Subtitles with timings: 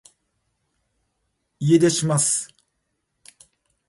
[1.77, 2.49] 家出します